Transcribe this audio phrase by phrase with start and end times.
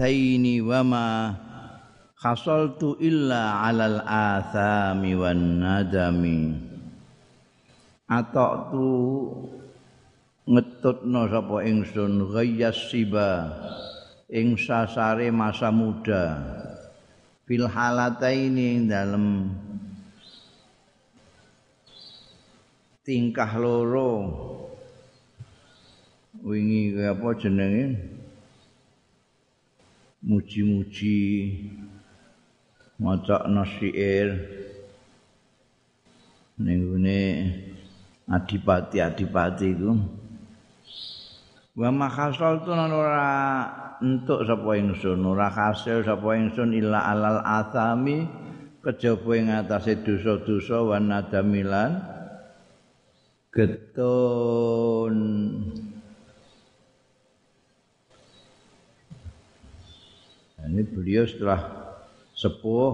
[0.00, 1.06] halataini wa ma
[2.16, 6.56] khasaltu illa alal athami wan nadami.
[8.08, 8.88] Atok tu
[10.48, 13.52] ngetutno sapa ingsun ghayyas siba
[14.32, 16.48] ing sasare masa muda.
[17.44, 19.52] Fil halataini dalam
[23.04, 24.48] tingkah loro.
[26.40, 28.16] Wingi apa jenenge
[30.24, 31.20] muji-muji.
[33.00, 34.28] Maca nasiir
[36.60, 37.00] ning
[38.28, 39.96] adipati-adipati iku.
[41.80, 43.32] Wa makhasal tu ora
[44.04, 48.28] entuk sapa ingsun ora hasil sapa ingsun illa alal athami
[48.84, 52.04] kejaba ing atase dosa-dosa wa nadamilan.
[53.50, 55.16] Getun
[60.68, 61.60] ini beliau setelah
[62.36, 62.92] sepuh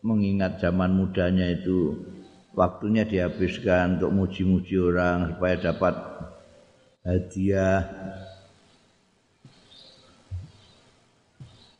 [0.00, 1.98] mengingat zaman mudanya itu
[2.54, 5.94] waktunya dihabiskan untuk muji-muji orang supaya dapat
[7.06, 7.86] hadiah.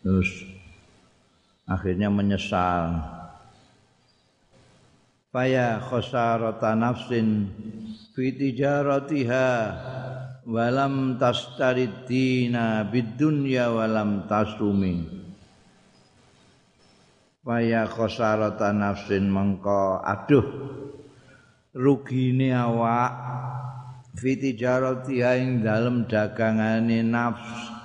[0.02, 0.30] Terus
[1.66, 3.18] akhirnya menyesal.
[5.28, 7.52] Faya khosarata nafsin
[8.16, 9.48] fi tijaratiha
[10.48, 15.04] walam tastaridina bidunya walam tasumi.
[17.44, 20.00] Faya khosarata nafsin mengko.
[20.00, 20.48] Aduh
[21.76, 23.12] rugine awak.
[24.18, 27.76] Fi tijaratiha ing dalem dagangane nafs.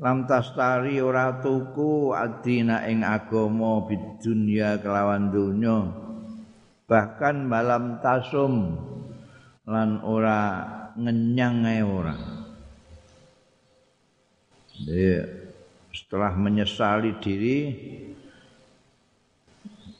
[0.00, 5.92] Lam tastari ora tuku adina ing agama bidunya kelawan dunya
[6.90, 8.74] bahkan malam tasum
[9.68, 10.40] lan ora
[10.96, 12.16] ngenyang ae ora.
[15.90, 17.58] Setelah menyesali diri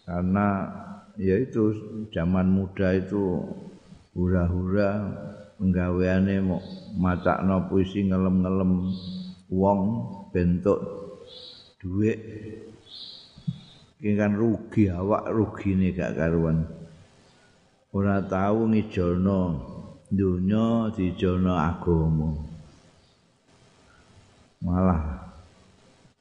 [0.08, 0.47] karena
[1.20, 1.77] ya itu
[2.11, 3.44] zaman muda itu
[4.16, 4.91] hura-hura
[5.60, 6.59] penggaweane mau
[6.97, 8.91] macakno puisi ngelem-ngelem
[9.53, 9.81] wong
[10.34, 10.81] bentuk
[11.78, 12.19] duit
[14.00, 16.65] iki kan rugi awak rugi nih gak karuan
[17.97, 19.41] ora tahu ngijolno
[20.11, 22.31] dunya dijolno agama
[24.62, 25.03] malah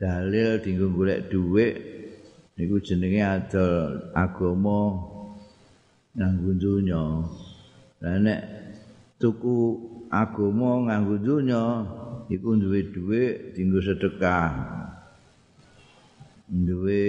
[0.01, 1.75] dalil dinggo golek duit
[2.57, 4.79] niku jenenge adol agama
[6.15, 7.03] nganggo dunya
[7.99, 8.41] lah nek
[9.19, 9.55] tuku
[10.09, 11.63] agama nganggo dunya
[12.29, 14.53] iku duwe dhuwit dienggo sedekah.
[16.49, 17.05] Duwe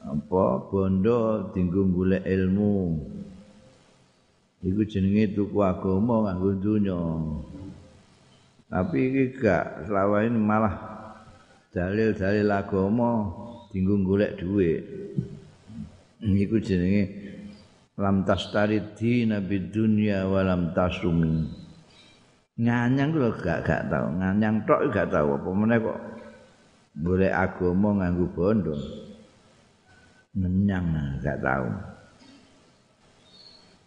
[0.00, 2.76] apa bondo dienggo golek ilmu.
[4.64, 6.96] Iku jenenge tuku agama nganggo dunya.
[8.72, 10.74] Tapi iki gak selama ini malah
[11.68, 13.28] dalil-dalil agama
[13.68, 14.82] dienggo golek dhuwit.
[16.24, 17.02] Iku jenenge
[18.00, 21.64] lam tastaridina bid dunya wa lam tasumi.
[22.54, 26.00] nganyang lho gak gak tau nganyang tok gak tau apa meneh kok
[27.02, 28.74] golek agama nganggo bondo
[30.38, 31.66] ngenyang gak tau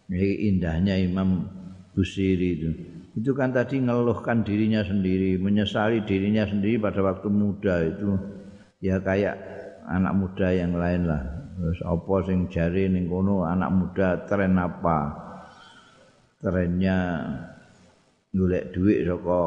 [0.08, 1.44] ini indahnya Imam
[1.92, 2.70] Busiri itu.
[3.18, 8.14] Itu kan tadi ngeluhkan dirinya sendiri menyesali dirinya sendiri pada waktu muda itu.
[8.78, 9.36] Ya kayak
[9.84, 11.22] anak muda yang lain lah.
[11.58, 14.98] Terus apa sing jari ning kono anak muda tren apa?
[16.38, 16.98] Trennya
[18.30, 19.42] golek dhuwit saka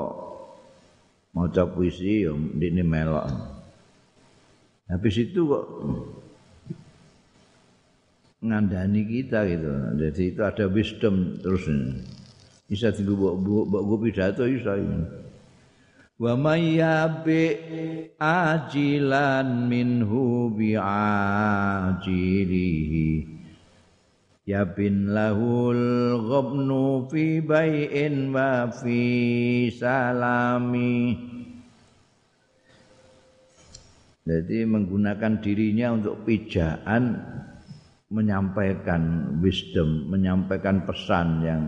[1.32, 3.32] maca puisi ya ndine melok.
[4.92, 5.66] Habis itu kok
[8.42, 9.70] ngandani kita gitu.
[10.02, 11.70] Jadi itu ada wisdom terus.
[12.68, 15.06] Bisa tinggal buat buat pidato bisa ini.
[16.22, 17.58] Wa mayyabi
[18.22, 21.42] ajilan minhu bi'ajilihi
[24.52, 29.00] ya bin lahul ghabnu fi bai'in wa fi
[29.70, 31.14] salami
[34.26, 37.22] jadi menggunakan dirinya untuk pijaan
[38.12, 41.64] menyampaikan wisdom menyampaikan pesan yang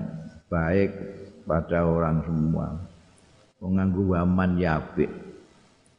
[0.52, 0.92] baik
[1.48, 2.68] pada orang semua.
[3.64, 5.08] Menganggu waman yabi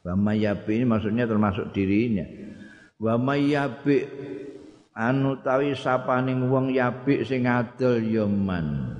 [0.05, 2.29] waman yabi ini maksudnya termasuk dirinya.
[3.01, 4.05] Waman yabi
[4.93, 8.93] anu tawi sapaning wong yabik sing adol ya man.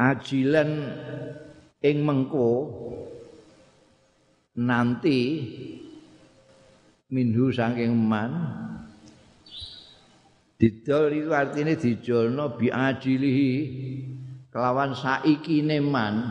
[0.00, 0.70] Ajilan
[1.84, 2.72] ing mengko
[4.58, 5.18] nanti
[7.10, 8.30] minhu saking man
[10.58, 13.52] didol iku artine dijolno bi ajilihi
[14.50, 16.28] kelawan saiki neman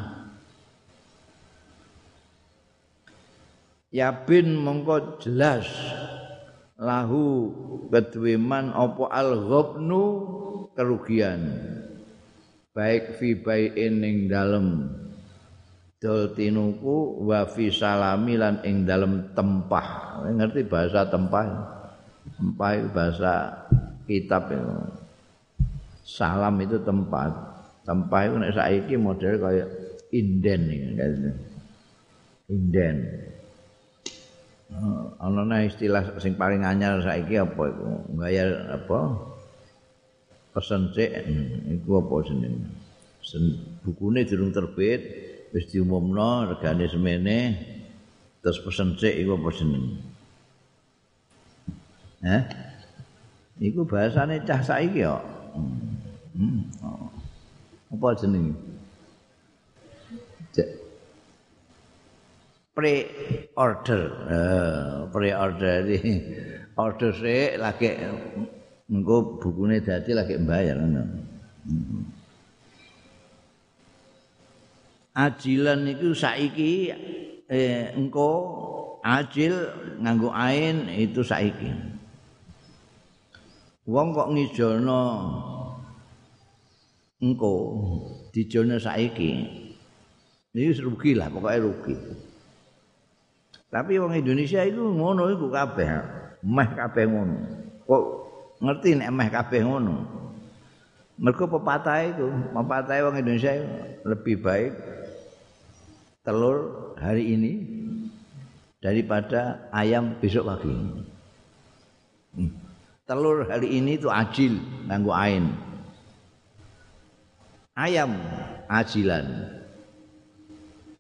[3.89, 5.66] yabin mongko jelas
[6.77, 7.51] lahu
[7.89, 10.04] kedue man apa al ghabnu
[10.77, 11.42] kerugian
[12.71, 14.88] baik fi bai'in ing dalem
[15.99, 20.19] dol tinuku wa fi salami lan ing dalem tempah.
[20.31, 21.43] Ngerti bahasa tempah?
[22.39, 23.33] Tempah itu bahasa
[24.07, 24.75] kitab itu.
[26.07, 27.31] Salam itu tempat.
[27.83, 29.69] Tempah itu nek saiki model kayak
[30.15, 30.89] inden ini
[32.49, 32.97] inden.
[34.69, 37.87] Uh, ana istilah sing paling anyar saiki apa iku?
[38.15, 38.99] Bayar apa?
[40.55, 41.27] Pesen cek
[41.75, 42.71] iku apa jenenge?
[43.83, 47.37] Bukune durung terbit wis diumumno regane semene
[48.41, 50.09] terus pesen cek iku jenenge
[52.19, 52.43] Hah?
[53.59, 55.23] Iku bahasane cah saiki kok.
[55.55, 55.87] Hmm.
[56.35, 56.59] Hmm.
[56.83, 57.07] Oh.
[57.95, 58.55] Apa jenenge?
[62.75, 62.95] Pre
[63.55, 64.01] order.
[64.27, 65.83] Uh, pre order.
[66.79, 67.91] Order sik lagi
[68.87, 71.03] engko bukune dadi lagi mbayar ngono.
[75.19, 76.95] Ajilan iku saiki
[77.51, 78.31] eh engko
[79.04, 79.51] ajil
[80.00, 81.68] nganggo ain itu saiki.
[83.83, 85.04] Wong kok ngijolno
[87.19, 87.51] engko
[88.31, 89.31] dijolno saiki.
[90.56, 91.95] Ini rugi lah, pokoknya rugi.
[93.69, 95.89] Tapi wong Indonesia itu ngono iku kabeh.
[96.48, 97.38] Meh kabeh ngono.
[97.83, 98.04] Kok
[98.63, 99.95] ngerti nek meh kabeh ngono.
[101.19, 103.68] Mergo pepatah itu, pepatah wong Indonesia itu
[104.07, 104.71] lebih baik
[106.29, 107.53] telur hari ini
[108.77, 110.69] daripada ayam besok pagi.
[112.37, 112.53] Hmm.
[113.09, 115.49] Telur hari ini itu ajil nganggo ain.
[117.73, 118.13] Ayam
[118.69, 119.25] ajilan.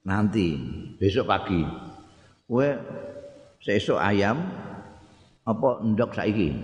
[0.01, 0.57] Nanti
[0.97, 1.61] besok pagi.
[2.49, 2.65] Kowe
[3.61, 4.41] sesuk ayam
[5.45, 6.57] apa ndok saiki?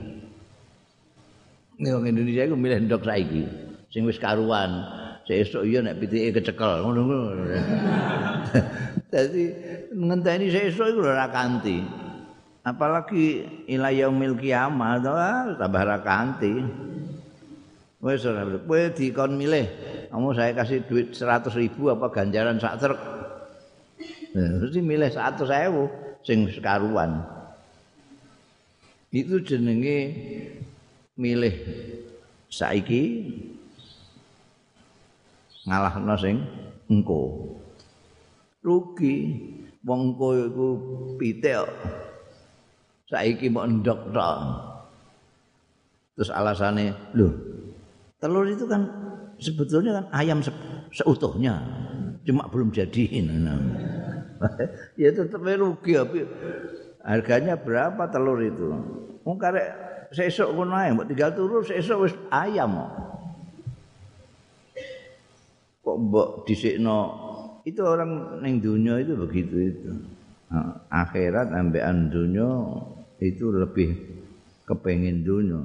[1.77, 3.45] Ning Indonesia iku milih ndok saiki.
[3.93, 7.43] Sing wis karuan, sesuk iya nek pitike kecekel ngono-ngono.
[9.11, 9.43] Dadi
[9.93, 11.81] ngenteni sesuk iku ora kanti.
[12.65, 15.01] Apalagi ila yaumil kiamah
[15.57, 16.53] tambah ra kanti.
[18.05, 19.65] Wis ora kowe dikon milih,
[20.13, 23.01] kamu saya kasih duit 100 ribu apa ganjaran sak truk.
[24.35, 25.89] Mesti milih 100 ewu
[26.21, 27.25] sing sekaruan.
[29.09, 30.11] Itu jenenge
[31.15, 31.55] milih
[32.51, 33.03] saiki
[35.65, 36.41] ngalahno sing
[36.89, 37.51] engko.
[38.61, 39.15] Rugi.
[39.85, 40.67] Wong kowe iku
[41.21, 41.69] pitik.
[43.05, 44.37] Saiki mau ndok tok.
[46.17, 47.29] Terus alasannya lho
[48.17, 48.87] telur itu kan
[49.37, 50.49] sebetulnya kan ayam se
[50.89, 51.61] seutuhnya.
[52.25, 53.03] Cuma belum jadi.
[54.99, 55.95] Ya tetap rugi
[57.01, 58.67] harganya berapa telur itu?
[59.23, 59.69] Mau karek
[60.11, 62.77] sesuk kono ae tinggal turu sesuk wis ayam
[65.85, 66.99] mbok dhisikno
[67.61, 69.91] itu orang ning dunia itu begitu itu.
[70.89, 72.49] Akhirat ambekan dunia
[73.21, 73.93] itu lebih
[74.65, 75.61] kepengin dunia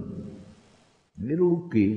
[1.21, 1.89] ini rugi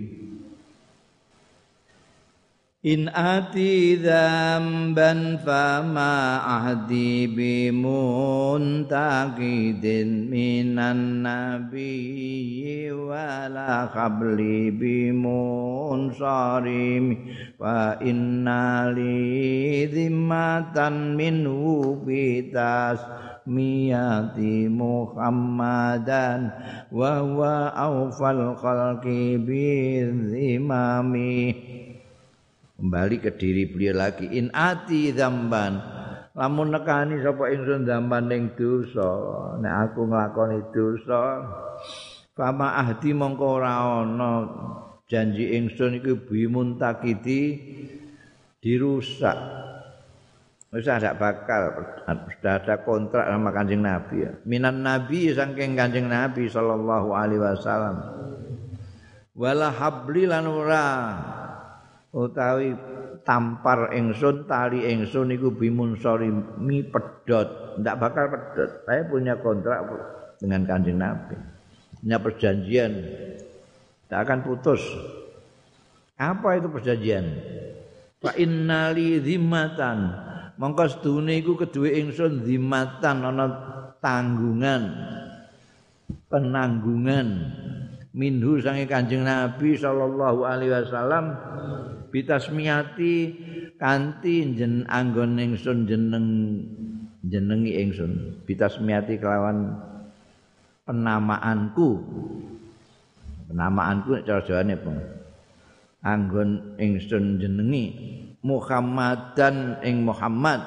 [2.84, 17.24] In ati dzamban fama ahdi bimuntaqidin minan nabi wala qabli bimunsarim.
[17.56, 23.00] Wa inna li dhimmatan minhu bitas
[23.48, 26.52] miyati muhammadan.
[26.92, 30.04] Wa huwa awfal khalqi bi
[32.84, 34.28] kembali ke diri beliau lagi.
[34.28, 35.80] In ati zamban.
[36.36, 39.08] Lamun nekani sapa ingsun zamban ning dosa.
[39.64, 41.48] Nek aku nglakoni dosa
[42.36, 44.32] fama ahdi mongko ora ana.
[45.08, 47.56] Janji ingsun iku bimun takiti
[48.60, 49.38] dirusak.
[50.74, 51.70] Wis ada bakal
[52.04, 54.34] sudah ada kontrak sama kanjeng nabi ya.
[54.44, 57.96] Minan nabi saking kanjeng nabi sallallahu alaihi wasallam.
[59.38, 60.86] Wala habli lan ora
[62.14, 62.78] utawi
[63.26, 66.30] tampar ingsun tali ingsun iku bimun sori
[66.62, 69.82] mi pedot ndak bakal pedot saya punya kontrak
[70.38, 71.36] dengan kanjeng nabi.
[72.04, 72.92] Punya perjanjian.
[74.12, 74.84] Tak akan putus.
[76.20, 77.26] Apa itu perjanjian?
[78.20, 80.12] Fa innali zimmatan.
[80.60, 83.48] Mongko sedune iku kedue ingsun zimmatan ana
[84.04, 84.84] tanggungan
[86.28, 87.28] penanggungan
[88.14, 91.34] minhu sange kanjeng nabi sallallahu alaihi wasallam
[92.14, 93.14] bitasmiyati
[93.82, 96.28] kanthi jen anggon ingsun jeneng
[97.24, 98.44] jenengi ingsun.
[98.44, 99.80] Bitasmiyati kelawan
[100.84, 101.90] penamaanku.
[103.50, 104.94] Penamaanku cara jawane apa
[106.04, 107.86] anggon ingsun jenengi
[108.44, 110.60] Muhammadan ing Muhammad.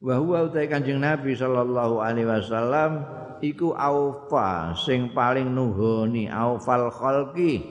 [0.00, 3.04] Wa huwa kanjeng Nabi sallallahu alaihi wasallam
[3.40, 7.62] iku aufa sing paling nuhoni aufal khalqi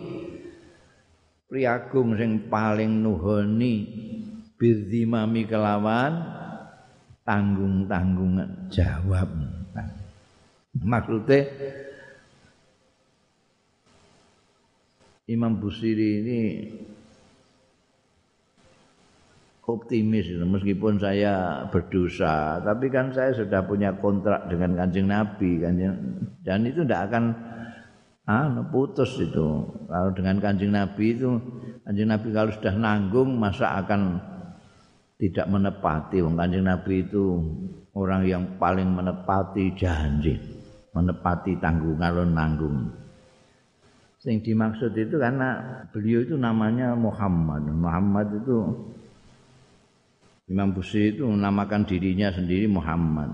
[1.47, 3.87] priagung sing paling nuhoni
[4.57, 6.13] bidzimami kelawan
[7.27, 9.29] tanggung-tanggungan jawab.
[10.77, 11.43] Maksudnya
[15.27, 16.39] Imam Busiri ini
[19.67, 25.93] optimis meskipun saya berdosa tapi kan saya sudah punya kontrak dengan kanjeng Nabi kanjeng
[26.47, 27.23] dan itu tidak akan
[28.27, 29.47] ah putus itu.
[29.87, 31.39] Kalau dengan kanjeng Nabi itu
[31.87, 34.19] kanjeng Nabi kalau sudah nanggung masa akan
[35.17, 36.19] tidak menepati?
[36.19, 37.23] Wong kanjeng Nabi itu
[37.95, 40.35] orang yang paling menepati janji
[40.91, 42.91] menepati tanggung kalau nanggung.
[44.27, 47.63] Yang dimaksud itu karena beliau itu namanya Muhammad.
[47.71, 48.59] Muhammad itu
[50.47, 53.27] Imam Busiri itu menamakan dirinya sendiri Muhammad.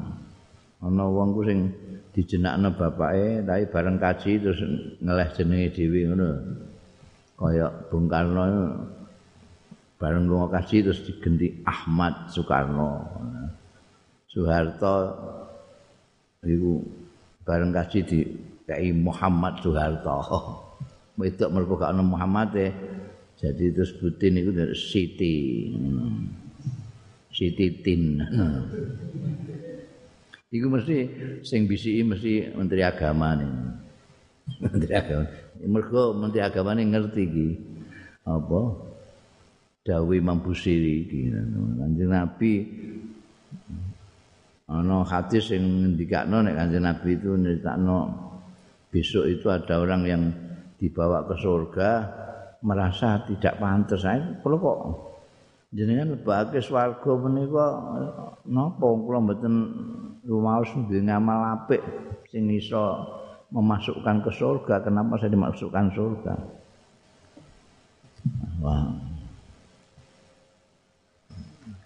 [0.82, 1.70] Ana wong ku sing
[2.10, 4.60] dijenakno bapake tapi bareng kaji terus
[4.98, 6.30] ngeleh jenenge dhewe ngono.
[7.38, 8.44] Kaya Bung Karno
[10.02, 13.06] bareng lunga kaji terus digenti Ahmad Soekarno.
[14.26, 14.96] Soeharto
[16.42, 16.82] iku
[17.46, 18.20] bareng kaji di
[18.66, 20.18] kayak Muhammad Soeharto.
[21.22, 22.68] Wedok mergo gak ana Muhammad e.
[23.38, 25.70] Jadi terus Butin itu Siti.
[25.70, 26.43] Hmm.
[27.34, 28.22] Siti Tin.
[30.54, 30.98] Iku mesti
[31.42, 33.52] sing bisiki mesti menteri agama nih.
[34.70, 35.26] menteri agama.
[35.66, 37.50] Mergo menteri agama nih ngerti iki.
[38.30, 38.62] Apa?
[39.82, 41.34] Dawi mampu siri iki.
[41.34, 42.54] Kanjeng Nabi
[44.70, 48.00] ana hadis sing ngendikakno nek Kanjeng Nabi itu nyeritakno
[48.94, 50.24] besok itu ada orang yang
[50.78, 51.90] dibawa ke surga
[52.62, 54.06] merasa tidak pantas.
[54.06, 54.80] Saya kalau kok
[55.74, 57.66] jenengan lebake swarga menika
[58.46, 58.86] napa?
[58.86, 59.56] Kula mboten
[60.24, 61.82] rumaos duwe ngamal apik
[62.30, 63.10] sing iso
[63.50, 64.86] memasukkan ke surga.
[64.86, 66.34] Kenapa saya dimasukkan surga?
[68.62, 68.88] Wah.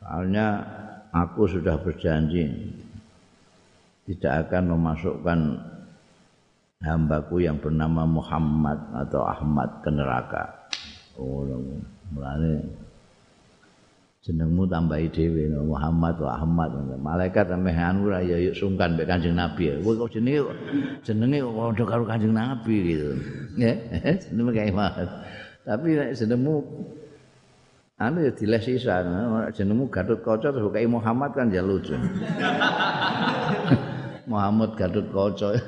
[0.04, 0.48] Soalnya
[1.12, 2.48] aku sudah berjanji
[4.08, 5.40] tidak akan memasukkan
[6.80, 10.44] hambaku yang bernama Muhammad atau Ahmad ke neraka.
[11.20, 11.44] Oh
[12.14, 12.87] mulane
[14.28, 19.72] jenengmu tambahi dhewe Muhammad wa Ahmad malaikat sampe anu ya yuk sungkan mek Kanjeng Nabi
[19.80, 20.52] kowe kok jenenge
[21.08, 23.16] jenenge padha karo Kanjeng Nabi gitu.
[23.56, 23.72] Ya
[24.28, 24.72] jenenge kae
[25.64, 26.60] tapi nek jenengmu
[27.96, 29.08] anu ya diles sisan
[29.56, 31.96] jenengmu Gatot Kaca terus kayak Muhammad kan ya lucu.
[34.32, 35.56] Muhammad Gatot Kaca.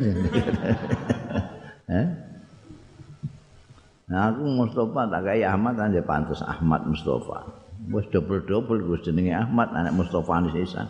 [4.09, 7.58] Nah aku Mustafa tak kayak Ahmad aja pantas Ahmad Mustafa.
[7.89, 10.87] Wis dobel-dobel Gus jenenge Ahmad anak Mustofa Anis Ihsan.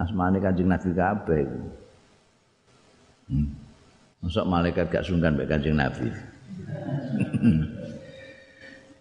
[0.00, 1.60] Asmane Kanjeng Nabi kabeh iku.
[3.28, 3.48] Hmm.
[4.24, 6.08] Masuk malaikat gak sungkan mek Kanjeng Nabi.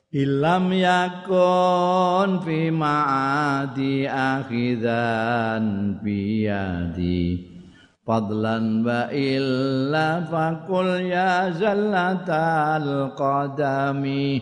[0.09, 7.45] Ilam yakun fi ma'adi akhidan biyadi
[8.09, 14.41] fadlan wa illa faqul ya zallatal qadami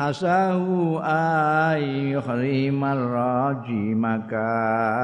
[0.00, 4.96] hasahu ay yuhrimal raji makarimahu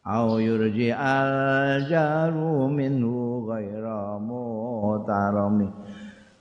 [0.00, 5.68] au yurji al jaru minhu ghaira mutarami.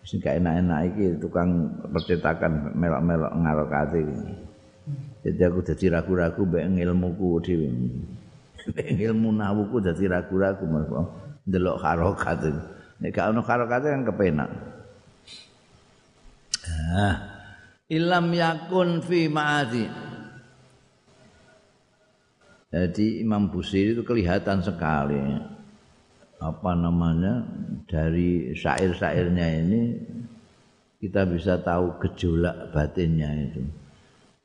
[0.08, 4.01] Sing gak enak-enak iki tukang percetakan melok-melok ngarokati
[5.22, 7.70] jadi aku jadi ragu-ragu mbek ilmuku dhewe.
[8.98, 11.06] Ilmu nawuku jadi ragu-ragu mergo
[11.46, 12.50] ndelok harokat
[12.98, 14.50] nek gak ono harokat kan kepenak
[16.70, 17.15] Ah.
[17.91, 19.86] Ilam yakun fi ma'adi.
[22.72, 25.20] Jadi Imam Busiri itu kelihatan sekali.
[26.39, 27.44] Apa namanya?
[27.84, 29.82] Dari syair-syairnya ini
[31.03, 33.68] kita bisa tahu gejolak batinnya itu.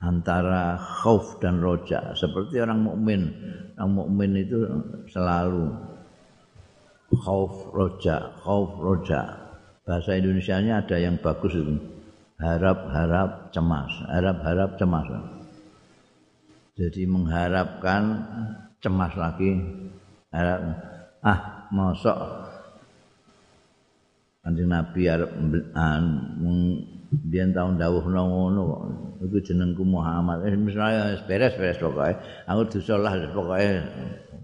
[0.03, 3.31] Antara khauf dan roja seperti orang mukmin.
[3.79, 4.59] Orang mukmin itu
[5.07, 5.71] selalu
[7.15, 9.39] khauf roja khauf roja
[9.87, 11.96] bahasa Indonesianya ada yang bagus itu
[12.37, 15.09] harap-harap cemas, harap-harap cemas.
[16.77, 18.03] Jadi mengharapkan
[18.85, 19.57] cemas lagi.
[20.29, 20.61] Harap,
[21.25, 21.41] ah,
[21.73, 22.19] mosok
[24.47, 25.27] Kanjeng Nabi arep
[27.27, 28.83] biyen tahun dawuhna ngono kok.
[29.27, 30.47] Iku jenengku Muhammad.
[30.47, 32.15] Eh misalnya beres-beres pokoke.
[32.47, 33.67] Aku disolah pokoke.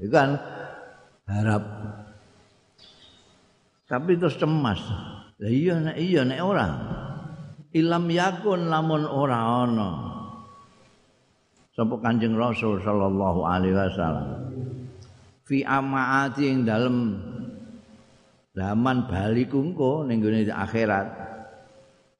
[0.02, 0.42] Iku kan
[1.30, 1.62] harap.
[3.86, 4.82] Tapi terus cemas.
[5.38, 6.66] Lah iya nek iya nek ora.
[7.72, 9.90] Ilam yakun lamun ora ana.
[11.72, 14.28] Sapa Kanjeng Rasul sallallahu alaihi wasallam.
[15.48, 17.16] Fi amaati ing dalem
[18.52, 20.20] zaman bali kungko ning
[20.52, 21.08] akhirat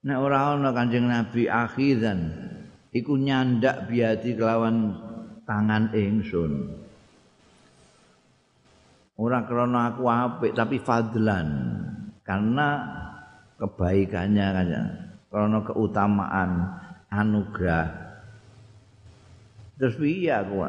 [0.02, 2.21] nek ora ana kanjeng nabi akhiran
[2.90, 4.97] iku nyandak biati kelawan
[5.44, 6.73] tangan ingsun
[9.21, 11.49] ora krana aku apik tapi fadlan
[12.25, 12.68] karena
[13.61, 14.68] kebaikannya kan
[15.33, 16.51] karena keutamaan
[17.09, 17.89] anugerah.
[19.81, 20.61] Terus piye aku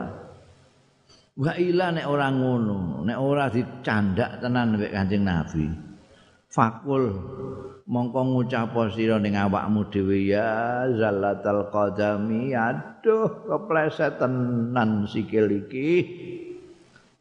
[1.34, 5.66] Wa ila nek ora ngono, nek ora dicandak tenan mek Kanjeng Nabi.
[6.46, 7.10] Fakul
[7.90, 16.06] mongko ngucap sira ning awakmu dhewe ya zallatal qadami aduh kepleset tenan sikil iki.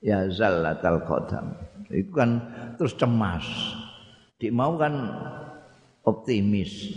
[0.05, 1.57] Ya zallatal qadam
[1.89, 2.37] itu kan
[2.77, 3.49] terus cemas.
[4.37, 5.09] Dik mau kan
[6.05, 6.93] optimis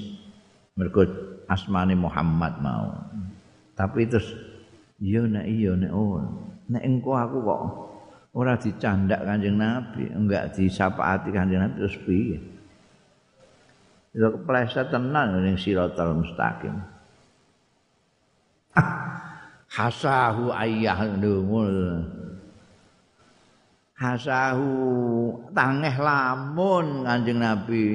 [0.76, 1.02] mergo
[1.48, 2.92] asmane Muhammad mau
[3.76, 4.28] tapi terus
[5.00, 6.20] iya nek iya nek oh
[6.70, 7.62] nek engko aku kok
[8.36, 12.38] ora dicandak Kanjeng Nabi, enggak disapaati Kanjeng Nabi terus piye?
[14.12, 16.76] Itu kepleset tenan ning siratal mustaqim.
[19.76, 22.04] Hasahu ayah ndumul.
[23.96, 24.72] Hasahu
[25.56, 27.88] tangeh lamun Kanjeng Nabi.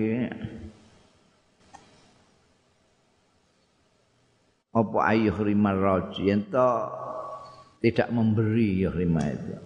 [4.70, 6.70] Apa ayuh rimar roji ento
[7.82, 9.56] tidak memberi ya rima itu.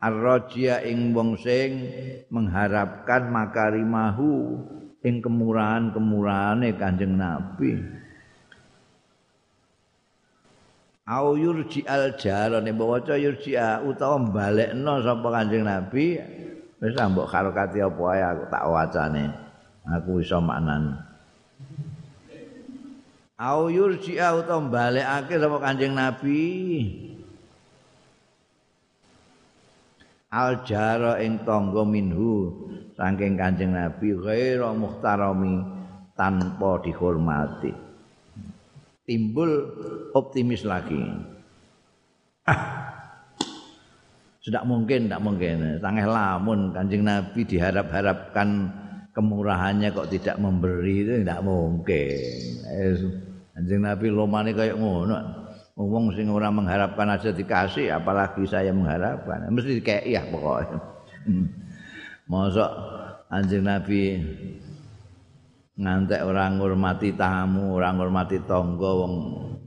[0.00, 1.84] Ar-rajia ing wong sing
[2.32, 4.56] mengharapkan makarimahu
[5.04, 7.76] ing kemurahan-kemurahane Kanjeng Nabi.
[11.04, 16.16] Au yurji al jarane bawaca yurji utawa balekno sapa Kanjeng Nabi
[16.80, 19.24] wis mbok karokati apa ae aku tak wacane.
[19.84, 21.09] Aku iso maknane.
[23.40, 26.44] Au yurji'a utawa balekake sapa Kanjeng Nabi?
[30.30, 32.54] Al jara ing tangga minhu
[32.94, 35.64] saking Kanjeng Nabi ghaira muhtarami
[36.14, 37.72] tanpa dihormati.
[39.08, 39.50] Timbul
[40.14, 41.00] optimis lagi.
[42.46, 42.62] Ah.
[44.40, 45.80] Sudah mungkin tidak mungkin.
[45.82, 48.70] Tangeh lamun Kanjeng Nabi diharap-harapkan
[49.10, 52.20] kemurahannya kok tidak memberi itu tidak mungkin
[53.60, 55.20] Anjing Nabi lomane kayak ngono.
[55.76, 59.52] Wong sing ora mengharapkan aja dikasih, apalagi saya mengharapkan.
[59.52, 60.80] Mesti dikei ya pokoknya.
[62.32, 62.72] Mosok
[63.28, 64.16] Anjing Nabi
[65.76, 69.14] ngantek orang ngurmati tamu, orang ngurmati tangga wong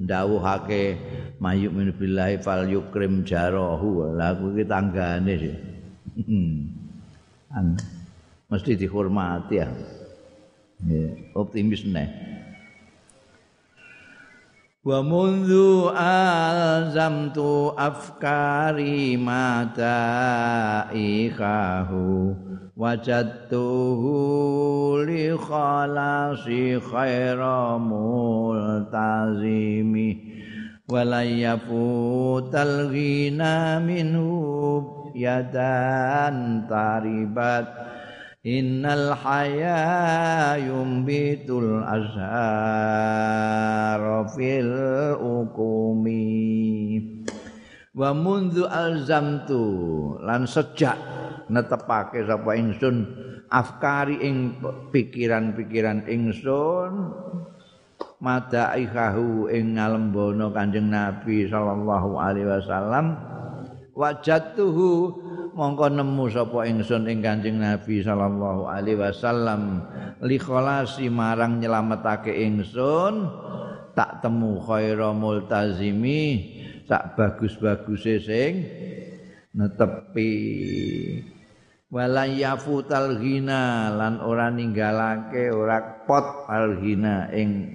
[0.02, 0.98] ndawuhake
[1.38, 4.18] mayuk min billahi fal yukrim jarahu.
[4.18, 5.54] Lah aku iki tanggane sih.
[8.50, 9.70] Mesti dihormati ya.
[11.38, 12.42] Optimis nih.
[14.84, 22.36] Wa mundu alzamtu afkari mata ikahu
[22.76, 24.12] wajadtuhu
[25.08, 29.00] li khalasi khaira multazimi
[30.92, 34.84] walayafu talghina minhu
[35.16, 37.72] yadan taribat
[38.44, 42.28] Innal haya yumbitul azhar
[44.36, 44.76] fil
[45.16, 47.00] ukumi
[47.96, 49.64] Wa mundu alzamtu
[50.28, 51.00] lan sejak
[51.48, 53.08] netepake sapa ingsun
[53.48, 54.60] afkari ing
[54.92, 57.16] pikiran-pikiran ingsun
[58.20, 63.16] madaihahu ing ngalembono Kanjeng Nabi sallallahu alaihi wasallam
[63.94, 64.92] wajatuhu
[65.54, 69.86] mongko nemu sapa ingsun ing Kanjeng Nabi sallallahu alaihi wasallam.
[70.26, 73.30] Li kholasi marang nyelametake ingsun
[73.94, 76.52] tak temu khaira multazimi
[76.90, 78.54] sak bagus-baguse sing
[79.54, 80.34] netepi.
[81.94, 87.70] Wala yafutal ghina lan ora ninggalake ora pot al ghina ing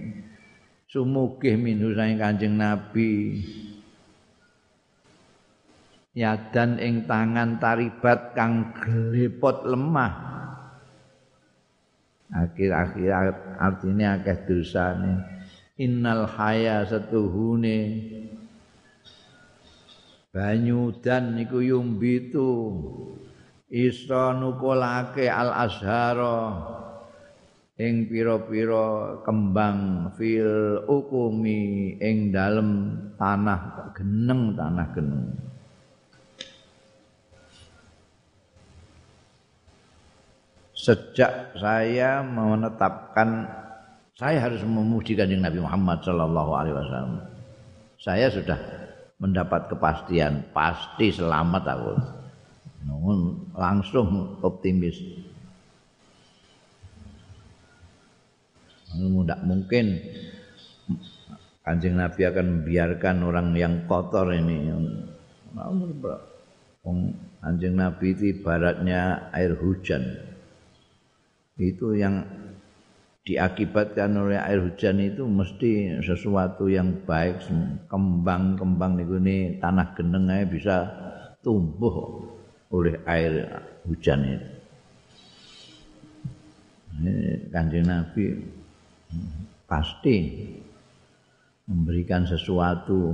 [0.90, 3.38] sumugih minhu saking Kanjeng Nabi
[6.18, 10.12] yadan ing tangan taribat kang glepot lemah.
[12.34, 13.08] Akhir-akhir
[13.56, 15.22] artinya akeh dosane.
[15.78, 17.78] Innal haya setuhune.
[20.34, 22.50] Banyu dan niku yumbitu
[23.70, 26.52] iso nukulake al azhara
[27.80, 35.32] ing pira-pira kembang fil ukumi ing dalem tanah geneng tanah geneng
[40.88, 43.44] sejak saya menetapkan
[44.16, 47.20] saya harus memuji kanjeng Nabi Muhammad sallallahu alaihi wasallam
[48.00, 48.56] saya sudah
[49.20, 51.92] mendapat kepastian pasti selamat aku
[53.52, 54.96] langsung optimis
[58.88, 60.00] tidak mungkin
[61.68, 64.72] Kanjeng Nabi akan membiarkan orang yang kotor ini.
[67.44, 70.00] Kanjeng Nabi itu ibaratnya air hujan.
[71.58, 72.22] Itu yang
[73.26, 77.44] diakibatkan oleh air hujan itu mesti sesuatu yang baik.
[77.90, 80.86] Kembang-kembang ini tanah geneng bisa
[81.42, 82.24] tumbuh
[82.72, 83.44] oleh air
[83.84, 84.48] hujan itu.
[87.52, 88.38] Kanjeng Nabi
[89.68, 90.16] pasti
[91.68, 93.12] memberikan sesuatu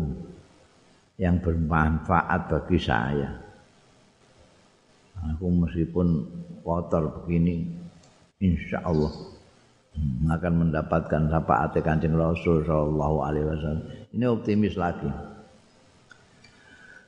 [1.19, 3.35] yang bermanfaat bagi saya.
[5.35, 6.27] Aku meskipun
[6.65, 7.84] kotor begini,
[8.45, 9.13] insya Allah
[10.29, 13.85] akan mendapatkan syafaat kancing Rasul Shallallahu Alaihi Wasallam.
[14.13, 15.09] Ini optimis lagi.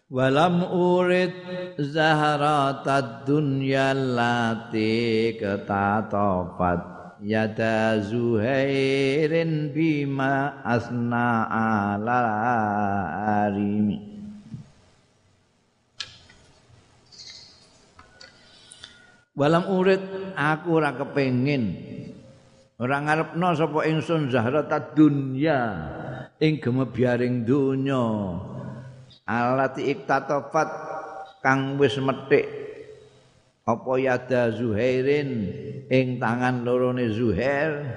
[0.06, 1.34] Walam urid
[1.82, 6.78] zaharatad dunya lati ketatofat
[7.26, 12.22] yada zuhairin bima asna ala
[13.50, 14.15] arimi
[19.36, 21.76] Walam urid aku ora kepengin.
[22.80, 25.60] Ora ngarepno sapa ingsun zahratad dunya
[26.40, 28.36] ing gemebiaring donya
[29.28, 30.68] alati iktatofat
[31.44, 32.48] kang wis metik.
[33.66, 35.52] Apa yada Zuhairin
[35.92, 37.92] ing tangan lorone Zuhair?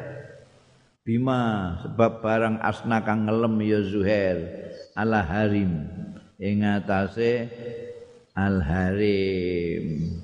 [1.08, 4.38] Bima sebab barang asna kang ngelem ya Zuhair
[4.91, 5.88] ala harim
[6.36, 7.47] ing atase
[8.36, 10.19] al harim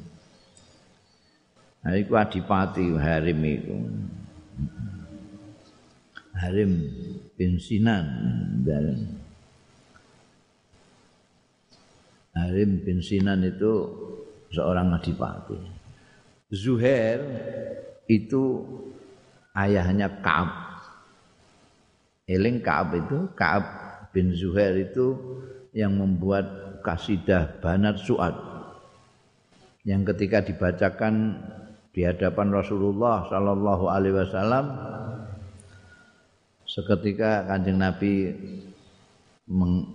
[1.86, 3.78] Nah, iku adipati harim iku.
[6.34, 6.71] Harim
[7.38, 8.06] bin Sinan.
[12.34, 13.00] Harim bin
[13.45, 13.74] itu
[14.50, 15.62] seorang adipati.
[16.50, 17.21] Zuhair
[18.10, 18.65] itu
[19.54, 20.52] ayahnya Ka'ab.
[22.26, 23.65] Eling Ka'ab itu, Ka'ab
[24.10, 25.13] bin Zuhair itu
[25.69, 26.50] yang membuat
[26.82, 28.34] kasidah Banat Su'ad.
[29.86, 31.38] Yang ketika dibacakan
[31.95, 34.65] di hadapan Rasulullah sallallahu alaihi wasallam
[36.67, 38.36] seketika Kanjeng Nabi
[39.47, 39.88] meng,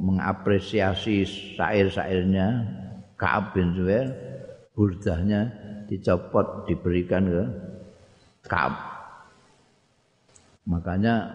[0.00, 2.64] mengapresiasi syair-syairnya
[3.20, 4.08] Ka'ab bin Zuhair
[4.72, 5.52] burdahnya
[5.84, 7.44] dicopot diberikan ke
[8.48, 8.74] Ka'ab.
[10.64, 11.28] Makanya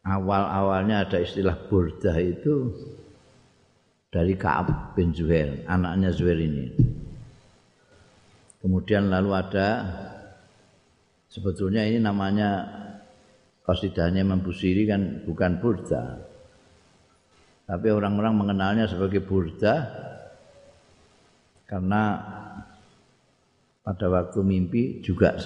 [0.00, 2.72] awal-awalnya ada istilah burdah itu
[4.08, 6.72] dari Ka'ab bin Zuhair, anaknya Zuhair ini.
[8.60, 9.68] Kemudian lalu ada
[11.32, 12.68] sebetulnya ini namanya
[13.64, 16.20] qasidahnya Mambusiri kan bukan burdah.
[17.64, 19.86] Tapi orang-orang mengenalnya sebagai burdah
[21.70, 22.02] karena
[23.80, 25.38] pada waktu mimpi juga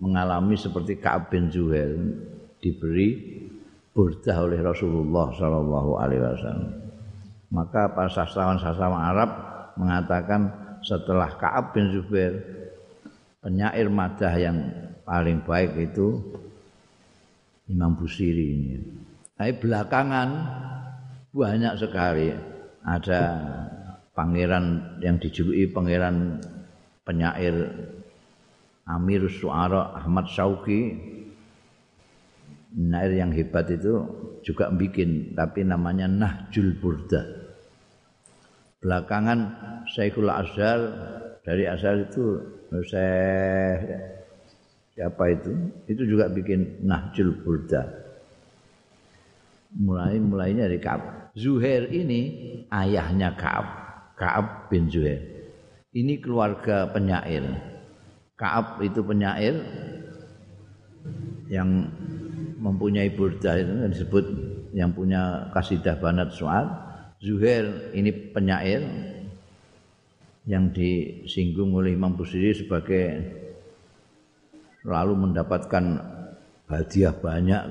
[0.00, 1.92] mengalami seperti Ka'ab bin Zuhair
[2.62, 3.36] diberi
[3.92, 6.72] burdah oleh Rasulullah Shallallahu Alaihi Wasallam.
[7.50, 9.30] Maka para sastrawan-sastrawan Arab
[9.74, 12.38] mengatakan setelah Ka'ab bin Zuhair
[13.42, 14.58] penyair madah yang
[15.02, 16.22] paling baik itu
[17.66, 18.78] Imam Busiri ini.
[19.34, 20.28] Tapi belakangan
[21.34, 22.30] banyak sekali.
[22.86, 23.20] Ada
[24.14, 26.38] pangeran yang dijuluki pangeran
[27.02, 27.66] penyair
[28.86, 30.94] Amir Suara Ahmad Syauqi.
[32.70, 34.06] Penyair yang hebat itu
[34.46, 37.45] juga bikin tapi namanya Nahjul Burda
[38.86, 39.38] belakangan
[39.90, 40.78] Syekhul Azhar
[41.42, 42.38] dari Azhar itu
[42.86, 43.82] saya
[44.94, 45.50] siapa itu
[45.90, 47.82] itu juga bikin Nahjul Burda
[49.74, 52.30] mulai mulainya dari Kaab Zuhair ini
[52.70, 55.20] ayahnya Kaab Kaab bin Zuhair.
[55.92, 57.44] Ini keluarga penyair.
[58.36, 59.60] Kaab itu penyair
[61.52, 61.88] yang
[62.56, 64.24] mempunyai burda itu disebut
[64.72, 66.64] yang punya kasidah banat soal.
[67.16, 68.84] Zuhair ini penyair
[70.44, 73.04] yang disinggung oleh Imam Busiri sebagai
[74.86, 75.84] lalu mendapatkan
[76.70, 77.62] hadiah banyak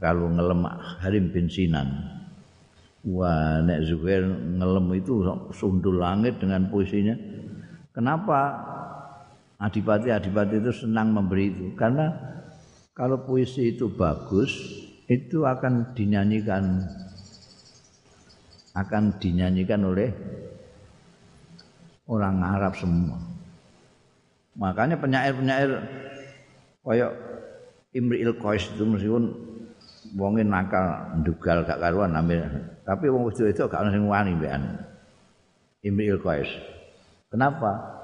[0.00, 1.88] kalau ngelemak Harim bin Sinan.
[3.04, 5.20] Wah, nek Zuhair ngelem itu
[5.52, 7.14] sundul langit dengan puisinya.
[7.92, 8.40] Kenapa
[9.60, 11.76] adipati-adipati itu senang memberi itu?
[11.76, 12.10] Karena
[12.96, 14.50] kalau puisi itu bagus,
[15.04, 16.80] itu akan dinyanyikan
[18.74, 20.10] akan dinyanyikan oleh
[22.10, 23.16] orang Arab semua.
[24.54, 25.70] Makanya penyair-penyair
[26.82, 27.12] koyok
[27.94, 29.24] Imri'il Qais itu meskipun
[30.18, 32.44] wonge nakal ndugal gak karuan ambil
[32.84, 34.62] tapi wong itu itu gak ono sing wani mbekan
[35.84, 36.50] Imri'il Qais.
[37.30, 37.94] Kenapa?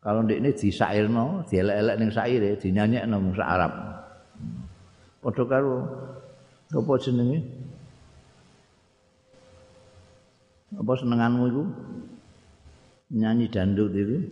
[0.00, 3.72] Kalau ndek ini disairno, dielek-elek ning saire, dinyanyekno mung Arab.
[5.20, 5.74] Padha karo
[6.72, 7.44] apa jenenge?
[10.76, 11.62] Apa senenganmu itu?
[13.10, 14.22] Nyanyi dandut itu.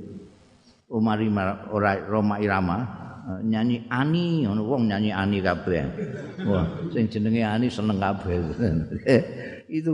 [0.88, 1.29] Umari
[1.68, 3.09] ora Roma Irama
[3.44, 5.85] nyanyi Ani ngono wong nyanyi Ani kabeh.
[6.48, 8.40] Wah, sing jenenge Ani seneng kabeh.
[9.79, 9.92] itu.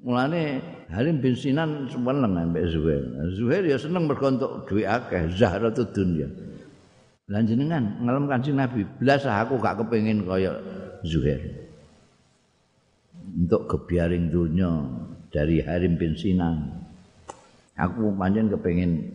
[0.00, 3.04] Mulane Halim bin Sinan seneng ambek Zuhair.
[3.36, 6.24] Zuhair ya seneng mergo entuk dhuwit akeh, Zahratud Dunya.
[7.30, 10.56] Lan jenengan ngalem Kanjeng Nabi, blas aku gak kepengin kaya
[11.06, 11.38] Zuhair.
[13.30, 14.72] Untuk kebiaring dunia
[15.30, 16.68] dari Harim bin Sinan.
[17.78, 19.08] Aku panjen kepengin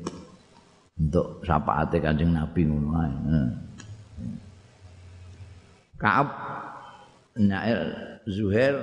[0.98, 3.12] untuk syafaate Kanjeng Nabi ngono ae.
[5.96, 6.28] Kaab
[7.36, 7.80] Nyair
[8.26, 8.80] Zuhair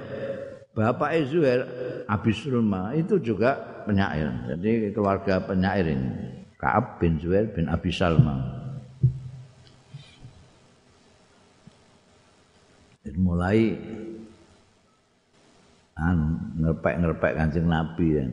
[0.76, 1.60] bapaknya Zuhair
[2.08, 3.56] Abi Sulma itu juga
[3.88, 4.28] penyair.
[4.54, 6.12] Jadi keluarga penyair ini.
[6.60, 8.38] Kaab bin Zuhair bin Abi Salma.
[13.12, 13.76] Mulai
[15.96, 18.26] anu ngerpek-ngerpek Kanjeng Nabi ya.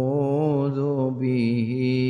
[1.18, 2.06] bihi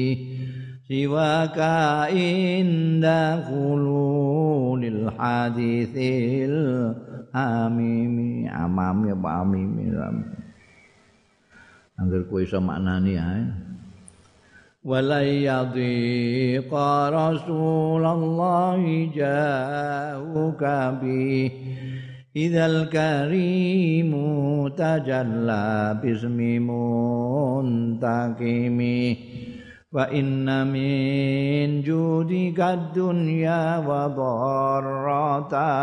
[0.85, 6.93] siwaka inda khululil hadithil
[7.33, 9.91] amimi amami apa amimi
[12.29, 13.43] kowe iso maknani ae
[14.86, 16.74] ولن يضيق
[17.14, 18.82] رسول الله
[19.16, 20.64] جاءك
[21.02, 21.52] به
[22.36, 24.12] إذا الكريم
[24.68, 26.38] تجلى باسم
[27.52, 28.80] منتقم
[29.94, 35.76] فإن من جودك الدنيا وضرتها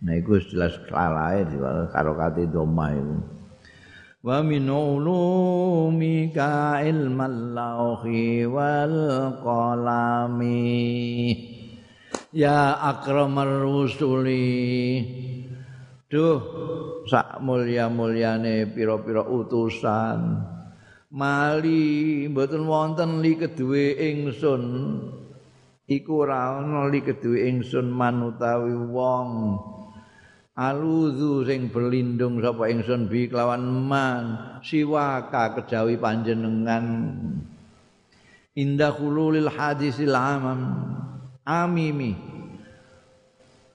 [0.00, 1.44] Nah, itu jelas kelalae
[1.92, 3.20] karo kate doma itu.
[4.25, 5.21] Wa min ulumika
[6.81, 10.65] ilmal lauhi wal qalami.
[12.33, 15.05] Ya akramar rusuli.
[16.09, 16.41] Duh
[17.05, 20.41] sak mulya-mulyane pira-pira utusan.
[21.13, 24.65] Mali mboten wonten li keduwe ingsun.
[25.85, 29.29] Iku ora ana li keduwe ingsun manutawi wong
[30.55, 34.23] Aluzu sing berlindung sapa ingsun bi kelawan man
[34.63, 37.11] siwaka kejawi panjenengan.
[38.55, 40.79] Indah hululil hadisil amam
[41.43, 42.15] amimi.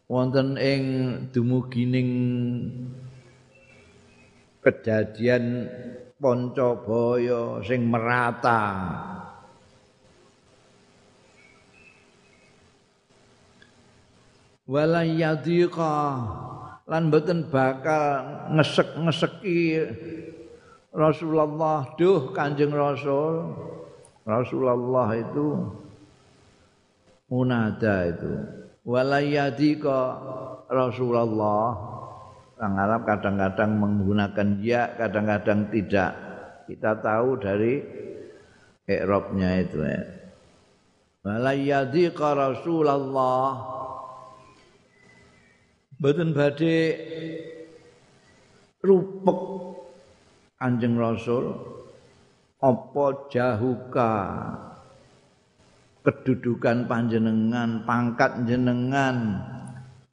[0.09, 0.83] Wonten ing
[1.29, 2.11] dumugining
[4.65, 5.69] kejadian
[6.17, 8.61] Poncobaya sing merata.
[14.65, 15.97] Wala yadhiqa
[16.91, 19.87] lan boten bakal ngesek-ngeseki
[20.91, 21.95] Rasulullah.
[21.95, 23.55] Duh Kanjeng Rasul.
[24.27, 25.71] Rasulullah itu
[27.31, 28.33] munada itu.
[28.83, 29.99] Walayadika
[30.67, 31.89] Rasulullah.
[32.61, 36.13] Orang Arab kadang-kadang menggunakan ya kadang-kadang tidak.
[36.67, 37.81] Kita tahu dari
[38.85, 40.03] i'rabnya itu ya.
[41.23, 43.80] Walayadika Rasulullah
[46.01, 46.97] Mboten badhe
[48.81, 49.41] rupek
[50.57, 51.53] Kanjeng Rasul
[52.57, 54.13] apa jahuka
[56.01, 59.45] kedudukan panjenengan, pangkat jenengan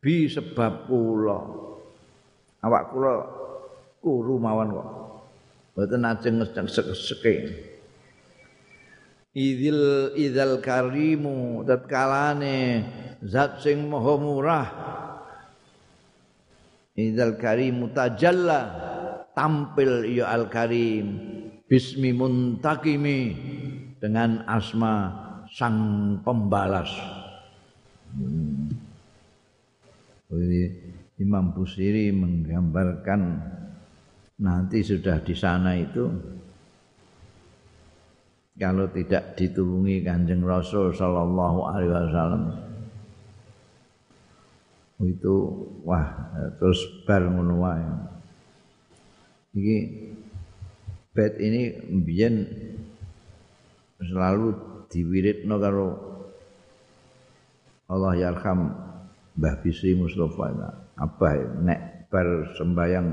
[0.04, 1.40] bi sebab kula.
[2.68, 3.16] Awak kula
[4.04, 4.90] kuru mawon kok.
[5.72, 6.36] Mboten ajeng
[7.00, 7.36] seke.
[9.32, 12.84] Idzil idzal karimu tatkalane
[13.24, 14.68] zat sing maha murah.
[16.98, 18.62] Idzal karimu tajalla
[19.38, 21.14] tampil ya al karim
[21.70, 23.38] bismi muntakimi
[24.02, 25.14] dengan asma
[25.54, 25.78] sang
[26.26, 26.90] pembalas.
[28.18, 28.74] Hmm.
[31.18, 33.22] Imam Busiri menggambarkan
[34.38, 36.06] nanti sudah di sana itu
[38.58, 42.44] kalau tidak ditulungi Kanjeng Rasul sallallahu alaihi wasallam
[45.06, 45.36] itu
[45.86, 47.86] wah terus bar ngono wae.
[49.54, 49.78] Iki
[51.14, 52.36] bed ini mbiyen
[54.02, 54.54] selalu
[54.90, 55.88] diwiridno karo
[57.90, 58.74] Allah yarham
[59.38, 60.50] Mbah Bisri Mustafa.
[60.98, 63.08] Apa nek bar sembayang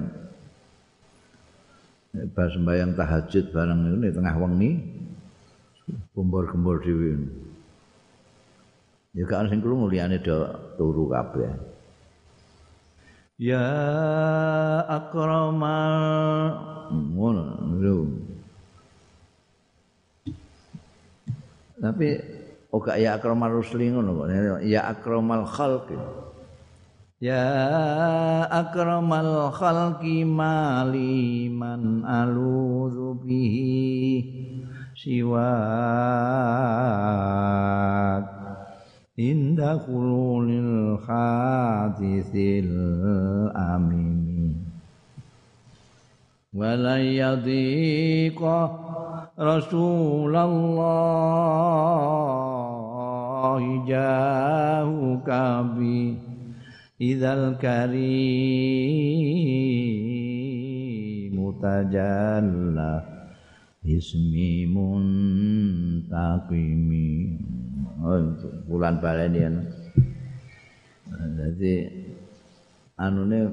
[2.33, 4.71] bar sembayang tahajud bareng ini tengah wengi
[6.17, 7.13] gembor-gembor dhewe.
[9.15, 10.49] Ya kan sing krungu liyane do
[10.81, 11.74] turu kabeh
[13.35, 13.67] Ya
[14.87, 15.75] akramal.
[21.83, 22.09] Tapi
[22.71, 24.31] oga ya akramal rusli ngono kok
[24.63, 25.99] ya akramal khalqi.
[27.19, 27.43] Ya
[28.49, 34.23] akramal khalqi mali man aludzu bihi
[34.95, 35.55] siwak
[39.15, 42.75] inda khululil hadithil
[43.55, 44.59] amimi
[46.51, 48.75] wala yadhiqa
[49.39, 50.43] rasulullah
[53.87, 56.19] jahu kabi
[56.99, 58.19] idzal karim
[61.39, 62.99] mutajalla
[63.87, 65.55] ismi muntaqimi
[68.05, 68.21] Oh,
[68.69, 69.65] bulan baleni anu.
[71.41, 71.89] Jadi
[73.01, 73.49] anune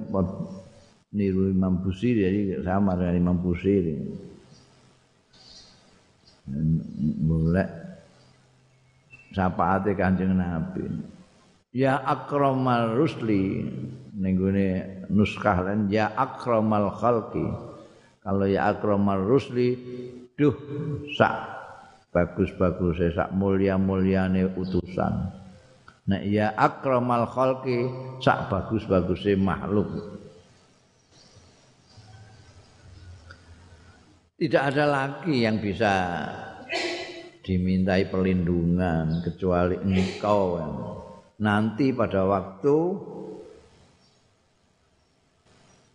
[1.16, 3.96] niru Imam Busiri jadi sama dengan Imam Busiri.
[7.24, 7.64] Mulai
[9.32, 10.84] syafaate Kanjeng Nabi.
[11.72, 13.64] Ya akramal rusli
[14.20, 14.36] ning
[15.08, 17.48] nuskah lan ya akramal khalqi.
[18.20, 19.80] Kalau ya akramal rusli
[20.36, 20.52] duh
[21.16, 21.61] sak
[22.12, 25.32] bagus-bagus sak mulia-muliane utusan.
[26.12, 27.88] Nek ya akramal khalqi
[28.20, 30.20] sak bagus-baguse makhluk.
[34.42, 35.94] Tidak ada lagi yang bisa
[37.46, 40.58] dimintai perlindungan kecuali engkau.
[41.42, 42.78] Nanti pada waktu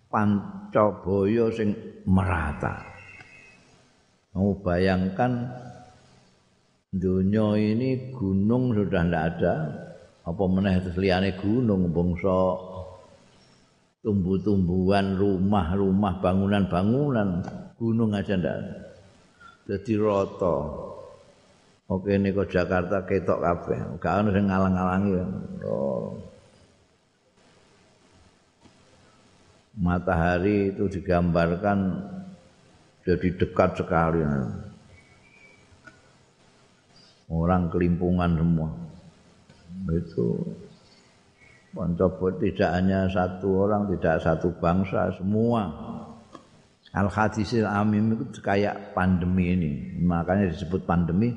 [0.07, 1.75] pancoboyo sing
[2.07, 2.87] merata.
[4.39, 5.66] Mau bayangkan
[6.97, 9.55] dunia ini gunung sudah tidak ada.
[10.27, 12.59] Apa meneh liyane gunung bangsa
[14.03, 17.29] tumbuh-tumbuhan rumah-rumah bangunan-bangunan.
[17.79, 18.59] Gunung aja ndak
[19.71, 20.57] jadi rata.
[21.87, 23.79] Oke ini Jakarta ketok kabeh.
[24.03, 25.13] Gak ono sing ngalang-alangi.
[25.63, 26.19] Oh.
[29.77, 32.01] matahari itu digambarkan
[33.05, 34.25] jadi dekat sekali
[37.31, 38.71] orang kelimpungan semua
[39.91, 40.27] itu
[41.77, 45.69] Poncobot tidak hanya satu orang, tidak satu bangsa, semua.
[46.97, 49.73] Al-Hadisil Amim itu kayak pandemi ini.
[50.01, 51.37] Makanya disebut pandemi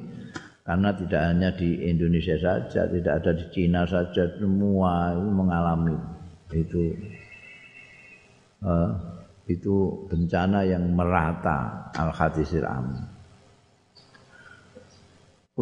[0.64, 6.00] karena tidak hanya di Indonesia saja, tidak ada di Cina saja, semua mengalami
[6.56, 6.96] itu
[8.64, 8.96] uh,
[9.52, 13.19] itu bencana yang merata Al-Hadisil Amim.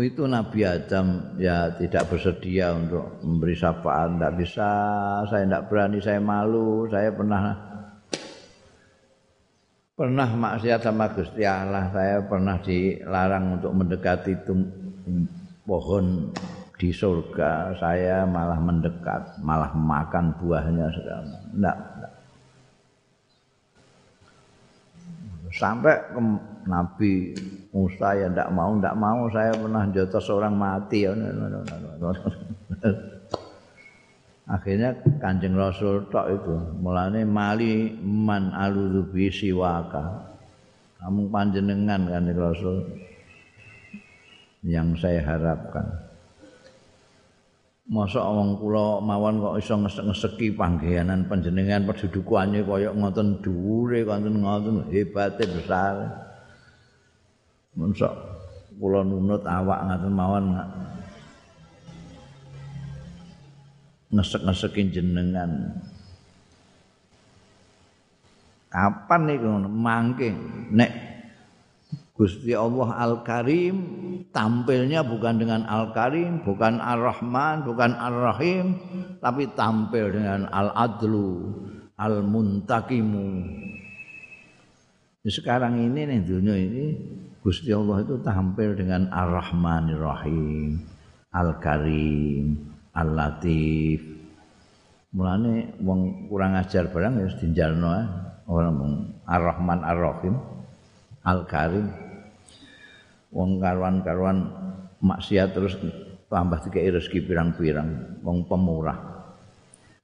[0.06, 4.70] Itu Nabi Adam ya tidak bersedia untuk memberi syafaat, tidak bisa,
[5.26, 7.42] saya tidak berani, saya malu, saya pernah
[9.98, 14.34] pernah maksiat sama Gusti Allah, saya pernah dilarang untuk mendekati
[15.66, 16.30] pohon
[16.78, 21.28] di surga, saya malah mendekat, malah makan buahnya sekarang.
[21.58, 22.14] Tidak, tidak.
[25.58, 25.98] Sampai
[26.68, 27.32] Nabi
[27.72, 31.16] Musa ya ndak mau ndak mau saya pernah jotos seorang mati ya.
[34.48, 40.24] Akhirnya Kanjeng Rasul tok itu mulane mali man aludzubi siwaka.
[41.04, 42.78] Kamu panjenengan Kanjeng Rasul
[44.64, 46.08] yang saya harapkan.
[47.88, 54.76] Masa wong kula mawon kok iso ngesek-ngeseki panggehanan panjenengan pendudukannya kaya ngoten dhuwure ngoten ngoten
[54.92, 56.27] hebate besar.
[57.78, 58.10] Monsok
[58.78, 60.46] kula nunut awak ngaten mawon
[64.14, 65.78] ngesek-ngesekin jenengan.
[68.74, 70.34] Kapan niku mangke
[70.74, 70.92] nek
[72.18, 73.78] Gusti Allah Al-Karim
[74.34, 78.66] tampilnya bukan dengan Al-Karim, bukan Ar-Rahman, bukan Ar-Rahim,
[79.22, 81.30] tapi tampil dengan Al-Adlu,
[81.94, 83.30] Al-Muntakimu.
[85.30, 86.86] Sekarang ini nih dunia ini
[87.48, 90.84] Gusti Allah itu tampil dengan Ar-Rahmanir Rahim,
[91.32, 92.60] Al-Karim,
[92.92, 94.04] Al-Latif.
[95.16, 97.88] Mulane wong kurang ajar barang ya dinjalno
[98.52, 100.36] ora mung Ar-Rahman Ar-Rahim
[101.24, 101.88] Al-Karim.
[103.32, 104.52] Wong karuan-karuan
[105.00, 105.80] maksiat terus
[106.28, 109.00] tambah dikai rezeki pirang-pirang wong pemurah.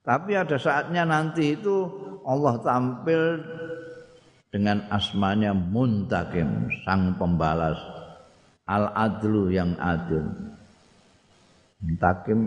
[0.00, 1.92] Tapi ada saatnya nanti itu
[2.24, 3.20] Allah tampil
[4.54, 7.74] dengan asmanya Muntakim, sang pembalas.
[8.70, 10.22] Al-Adlu yang adil.
[11.82, 12.38] Muntakim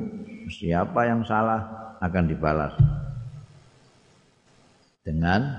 [0.47, 1.61] siapa yang salah
[1.99, 2.73] akan dibalas
[5.03, 5.51] dengan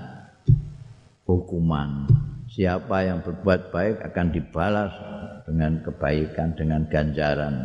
[1.29, 2.09] hukuman.
[2.49, 4.91] Siapa yang berbuat baik akan dibalas
[5.45, 7.61] dengan kebaikan, dengan ganjaran.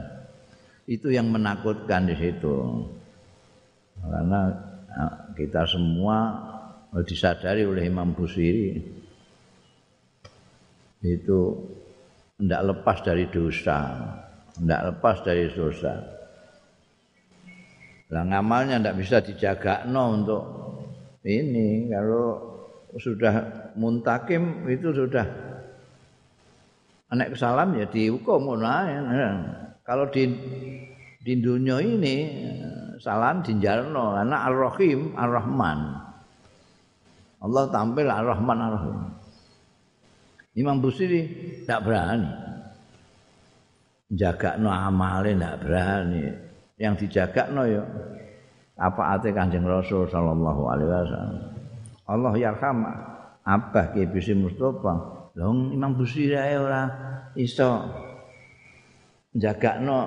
[0.85, 2.85] Itu yang menakutkan di situ.
[3.97, 4.53] Karena
[4.93, 6.54] eh, kita semua
[7.03, 8.79] disadari oleh Imam Busiri
[11.03, 11.41] itu
[12.39, 13.79] tidak lepas dari dosa,
[14.55, 15.95] tidak lepas dari dosa.
[18.15, 20.43] Lah ngamalnya tidak bisa dijaga no untuk
[21.27, 21.91] ini.
[21.91, 22.55] Kalau
[22.95, 23.35] sudah
[23.75, 25.27] muntakim itu sudah
[27.11, 28.55] anak kesalam ya dihukum
[29.83, 30.31] kalau di
[31.25, 32.17] di dunia ini
[33.03, 36.04] salam dinjarno karena ar-rahim ar-rahman
[37.45, 38.97] Allah tampil ar-rahman ar-rahim.
[40.57, 41.29] Imam Busiri
[41.61, 42.31] tidak berani.
[44.09, 46.25] Jaga no amalnya tidak berani.
[46.81, 47.85] Yang dijaga no ya
[48.75, 51.53] apa ate kanjeng Rasul sallallahu alaihi wasallam.
[52.09, 52.79] Allah yarham
[53.45, 54.95] Abah Ki Bisi Mustafa.
[55.37, 56.89] Lho Imam Busiri ae ora
[57.37, 57.85] iso
[59.35, 59.99] jagakno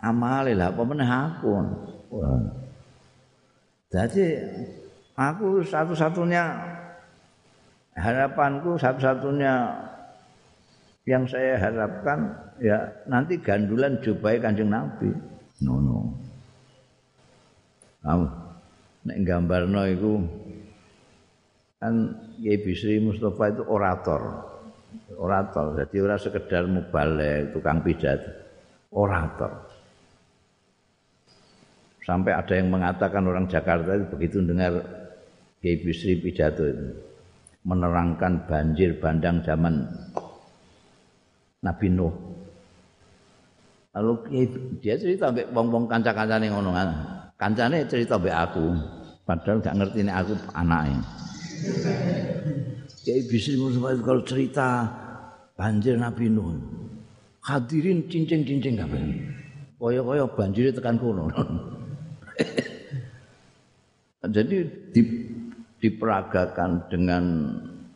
[0.00, 1.52] amale lah apa meneh aku?
[3.92, 4.24] Jadi
[5.14, 6.42] aku satu-satunya
[7.94, 9.54] harapanku satu-satunya
[11.04, 15.12] yang saya harapkan ya nanti gandulan jubai kanjeng Nabi.
[15.62, 15.98] No no.
[18.00, 18.26] Kamu
[19.04, 20.12] nek gambarno iku
[21.76, 21.94] kan
[22.40, 24.22] Kiai Bisri Mustafa itu orator.
[25.20, 28.30] Orator jadi ora sekedar mubalek tukang pidato
[28.94, 29.52] orator.
[32.04, 35.03] Sampai ada yang mengatakan orang Jakarta itu begitu dengar
[35.64, 36.92] Kiai Bisri pidato itu
[37.64, 39.88] menerangkan banjir bandang zaman
[41.64, 42.12] Nabi Nuh
[43.94, 44.12] Lalu
[44.82, 46.88] dia cerita mbek wong-wong kanca-kancane ngono kan.
[47.38, 48.74] Kancane cerita mbek aku,
[49.22, 50.98] padahal gak ngerti nek aku anake.
[53.06, 54.82] Kiai Bisri Mustafa kalau cerita
[55.54, 56.58] banjir Nabi Nuh.
[57.38, 58.98] Hadirin cincing-cincing kabeh.
[59.78, 61.30] Kaya-kaya banjir tekan kono.
[64.34, 64.56] Jadi
[64.90, 65.00] di,
[65.84, 67.24] diperagakan dengan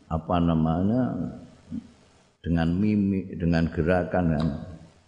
[0.05, 1.09] apa namanya
[2.45, 4.49] dengan mimik, dengan gerakan yang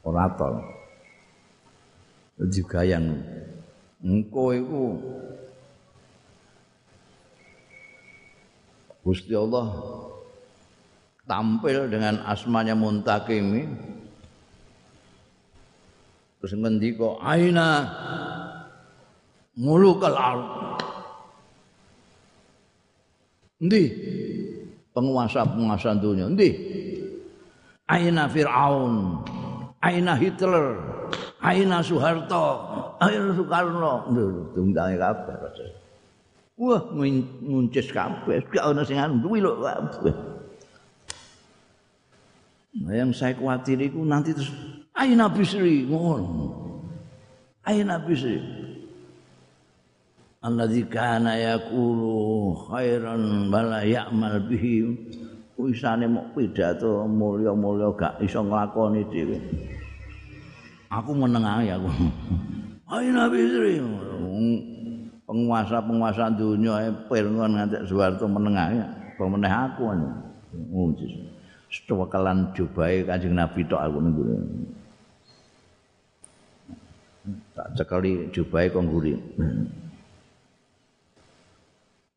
[0.02, 0.82] orator.
[2.42, 3.22] juga yang
[4.02, 4.86] engko iku.
[9.06, 9.70] Gusti Allah
[11.30, 13.70] tampil dengan asmanya muntakimi.
[16.42, 17.86] Terus ngendika aina
[19.54, 20.72] mulukal ard
[23.62, 23.84] Ndi
[24.92, 26.50] penguasa-penguasa dunia Ndi
[27.86, 29.22] aina Fir'aun
[29.80, 30.92] aina Hitler
[31.42, 32.46] Aina Soeharto,
[33.02, 34.06] Aina Soekarno,
[34.54, 35.36] tunggange kabeh.
[36.62, 40.14] Wah, nguncis kabeh, gak ana sing anu kuwi lho kabeh.
[42.72, 44.54] Nah, yang saya khawatir itu nanti terus
[44.94, 46.56] Aina Bisri ngono.
[47.66, 48.38] Aina Bisri.
[50.42, 54.90] Alladzi kana yaqulu khairan bala ya'mal bihi.
[55.62, 59.38] Wisane mok pidato mulya-mulya gak iso nglakoni dhewe.
[60.90, 61.90] aku meneng ae aku.
[62.90, 63.74] Ayo Nabi Sri.
[65.30, 68.82] Penguasa-penguasa dunia pirngon nganti Soeharto meneng ae.
[69.22, 70.10] Meneh aku anu.
[70.74, 71.14] Mujis.
[71.70, 74.24] Setwakalan jubahe Kanjeng Nabi tok aku niku.
[77.54, 79.14] Tak cekali jubahe kok ngguri.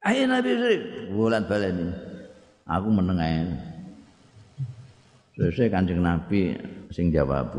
[0.04, 0.76] Ayo Nabi Sri.
[1.16, 1.88] Bulan baleni.
[2.68, 3.40] Aku meneng ae.
[5.32, 6.52] Selesai Kanjeng Nabi
[6.92, 7.56] sing jawab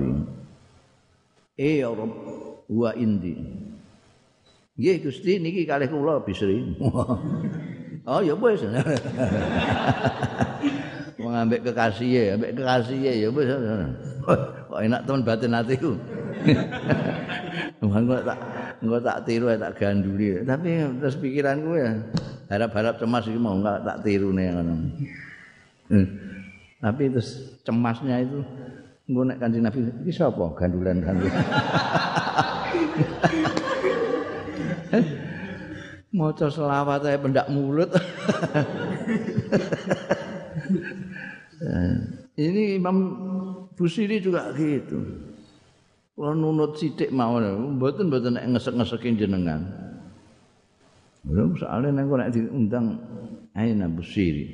[1.58, 2.14] Eh ya Rabb
[2.70, 3.34] wa indi.
[4.78, 6.62] Nggih Gusti niki kalih kula bisri.
[8.10, 8.62] oh ya wis.
[11.26, 13.50] Wong ambek kekasih ya, ambek kekasih ya wis.
[14.70, 15.98] Kok enak temen batin atiku.
[17.82, 18.38] Engko tak
[18.86, 20.46] engko tak tiru tak ganduli.
[20.46, 20.70] Tapi
[21.02, 21.90] terus pikiranku ya
[22.50, 24.76] harap-harap cemas iki mau enggak tak tiru nih ngono.
[25.90, 26.08] Hmm.
[26.82, 28.44] Tapi terus cemasnya itu
[29.06, 31.34] Engko nek Kanjeng Nabi iki sapa gandulan gandulan.
[36.16, 37.92] maca selawat ae pendak mulut.
[42.40, 42.98] ini Imam
[43.76, 44.96] Busiri juga gitu.
[46.16, 47.36] Kalau nunut sidik mau,
[47.76, 49.68] mboten mboten nek ngesek-ngesekin jenengan.
[51.26, 53.02] Belum soalnya nek nek diundang
[53.58, 54.46] Aina Busiri.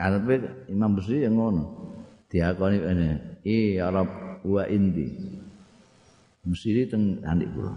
[0.00, 1.64] Karepe Imam Busiri yang ngono.
[2.30, 3.08] Diakoni ngene,
[3.44, 4.08] "I Arab
[4.46, 5.12] wa indi."
[6.40, 7.76] Busiri teng andik kula.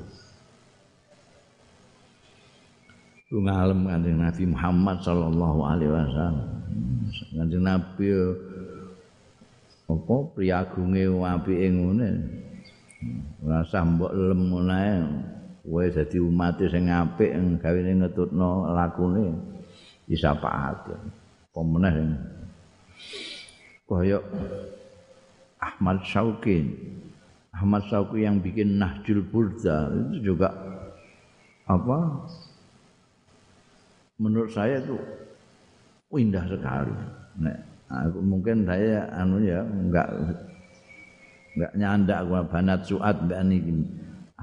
[3.28, 6.38] Ku ngalem kanjeng Nabi Muhammad sallallahu alaihi wasallam.
[7.34, 8.08] Kanjeng Nabi
[9.90, 12.10] apa priagunge apike ngene.
[13.44, 14.80] Ora usah mbok lem ngono
[15.64, 17.32] kowe dadi umat sing apik
[17.64, 19.32] gawene ngetutno lakune
[20.06, 21.96] disapaat apa meneh
[23.88, 24.20] kaya
[25.64, 26.68] Ahmad Syauqi
[27.54, 29.94] Ahmad Syauqi yang bikin Nahjul Burda.
[29.94, 30.50] Itu juga
[31.70, 32.26] apa?
[34.18, 34.98] Menurut saya itu
[36.18, 36.94] indah sekali.
[37.38, 37.58] Nah,
[37.90, 40.08] aku mungkin saya anu ya enggak
[41.54, 43.58] enggak nyandak gua banat suat mbak ini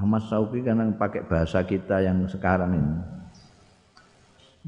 [0.00, 2.96] Ahmad Sauki karena pakai bahasa kita yang sekarang ini.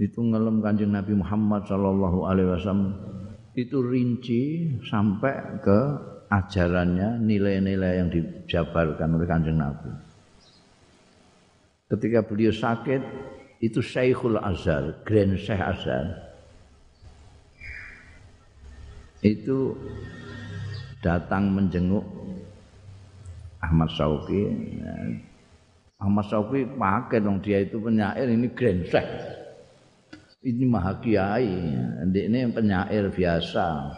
[0.05, 2.93] Itu ngelem kanjeng Nabi Muhammad Shallallahu Alaihi Wasallam
[3.57, 4.43] itu rinci
[4.89, 5.81] sampai ke
[6.29, 9.93] ajarannya nilai-nilai yang dijabarkan oleh kanjeng Nabi.
[11.89, 13.01] Ketika beliau sakit
[13.61, 16.33] itu Syekhul Azhar, Grand Syekh Azhar.
[19.23, 19.77] Itu
[20.99, 22.03] datang menjenguk
[23.63, 24.43] Ahmad Sauki.
[26.03, 29.07] Ahmad Sauki pakai dong dia itu penyair ini grensek.
[30.43, 31.47] Ini maha kiai.
[32.03, 33.95] Ini penyair biasa.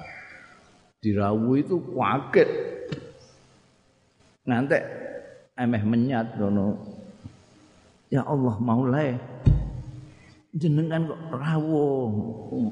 [1.00, 2.48] Dirawu itu kaget.
[4.44, 4.76] Nanti
[5.56, 6.76] emeh menyat dono.
[8.12, 9.16] Ya Allah maulai.
[10.52, 12.68] Jenengan kok rawuh.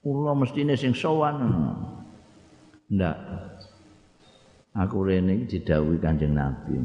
[0.00, 1.42] Kula mestine sing sowan.
[2.86, 3.18] Ndak.
[4.74, 6.76] Aku rene didhawuhi Kanjeng Nabi.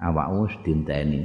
[0.00, 1.20] Awakmu wis dinteni.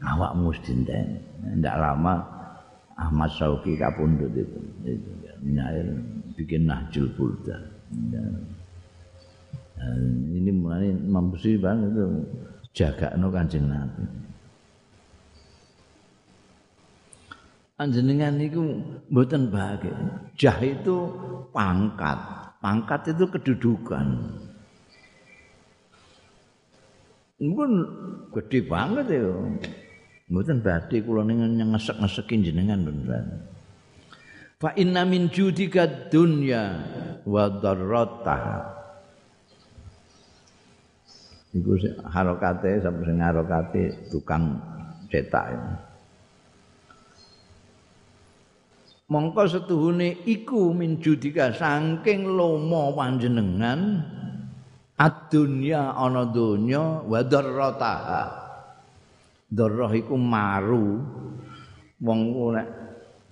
[0.00, 1.18] Awakmu wis dinteni.
[1.60, 2.14] Ndak lama
[2.94, 4.60] Ahmad Sauki kapundhut itu.
[4.86, 5.10] itu
[5.44, 5.84] Minair
[6.40, 7.58] bikin Nahjul Burda.
[10.32, 12.04] ini mulai membersih banget itu
[12.72, 14.02] jaga no kanjeng Nabi.
[17.74, 18.62] Anjenengan niku
[19.10, 19.98] mboten bahagia.
[20.38, 21.10] Jah itu
[21.50, 22.18] pangkat.
[22.62, 24.06] Pangkat itu kedudukan.
[27.42, 27.70] Mungkin
[28.30, 29.26] gede banget ya.
[30.30, 31.42] Mboten badhe kula ning
[31.74, 33.42] ngesek-ngesekin jenengan beneran.
[34.62, 36.78] Fa inna min judika dunya
[37.26, 38.70] wa darrataha.
[41.58, 41.74] Iku
[42.06, 43.82] harokate sampai sing harokate
[44.14, 44.62] tukang
[45.10, 45.93] cetak ya.
[49.10, 54.00] Mongko setuhune iku min judika saking lomo panjenengan
[54.96, 58.22] adunya ana donya wa darrataha
[59.50, 61.04] darrah iku maru
[62.00, 62.20] wong
[62.54, 62.68] nek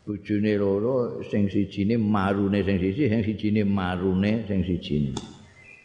[0.03, 5.15] bojone loro sing sijine marune sing siji sing sijine marune sing sijine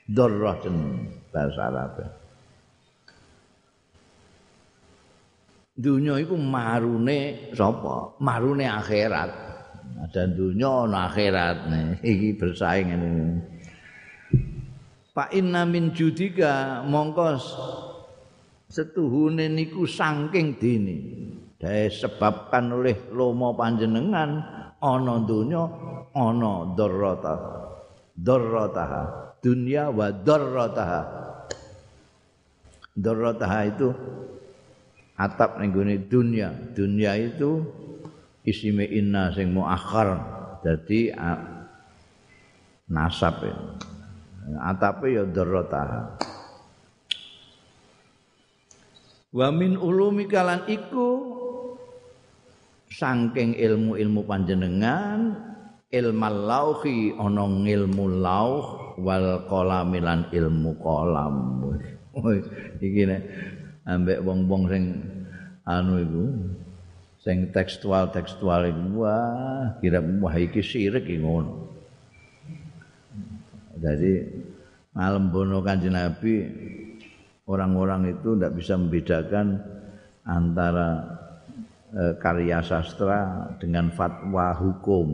[0.09, 1.95] darrah ten bahasa Arab
[5.77, 8.17] Dunia iku marune sapa?
[8.17, 9.56] Marune akhirat.
[10.03, 11.57] Ada dunia ana akhirat.
[12.03, 13.11] Iki bersaing ini.
[15.13, 17.39] Pak inna min judika mongko
[18.69, 20.97] setuhune niku saking dini.
[21.57, 24.29] Dae sebabkan oleh lomo panjenengan
[24.77, 25.65] ana dunya
[26.13, 27.33] ana darrata
[28.13, 31.01] darrataha dunya wa darrataha.
[32.97, 33.87] Darrataha itu
[35.13, 35.73] atap ning
[36.09, 36.49] dunya.
[36.73, 37.61] Dunya itu
[38.47, 40.23] isime inna sing muakhar
[40.63, 41.11] dadi
[42.87, 43.43] nasab
[44.63, 46.15] atape ya darrata
[49.35, 51.07] wa min ulumi kalan iku
[52.87, 55.35] saking ilmu-ilmu panjenengan
[55.91, 61.35] ilmu lauhi ana ilmu lauh wal qalamilan ilmu qalam.
[62.81, 63.21] Iki nek
[63.85, 64.83] ambek wong-wong sing
[65.69, 66.23] anu iku
[67.27, 71.67] sing tekstual-tekstual iku wah kira wah iki sirik iki ngono.
[73.75, 74.23] Jadi
[74.95, 76.47] malam bono kanjeng Nabi
[77.51, 79.59] orang-orang itu tidak bisa membedakan
[80.23, 81.03] antara
[81.91, 85.07] e, karya sastra dengan fatwa hukum.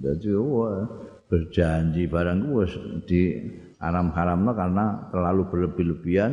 [0.00, 0.88] Jadi wah,
[1.28, 2.72] berjanji barang wis
[3.04, 3.44] di
[3.76, 6.32] haram-haramno karena terlalu berlebih-lebihan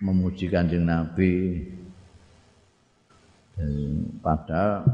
[0.00, 1.60] memuji kanjeng Nabi
[4.22, 4.86] padahal